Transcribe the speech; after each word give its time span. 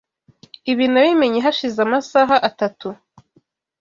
Ibi 0.71 0.85
nabimenye 0.89 1.39
hashize 1.45 1.79
amasaha 1.85 2.35
atatu. 2.49 2.87